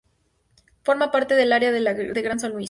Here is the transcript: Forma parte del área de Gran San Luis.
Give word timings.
Forma 0.83 1.11
parte 1.11 1.35
del 1.35 1.53
área 1.53 1.71
de 1.71 2.21
Gran 2.23 2.39
San 2.39 2.53
Luis. 2.53 2.59